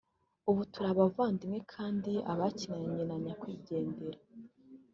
ubu 0.49 0.61
turi 0.71 0.87
abavandimwe 0.93 1.59
kandi 1.73 2.11
abakinannye 2.31 3.03
na 3.09 3.15
nyakwigendera 3.23 4.19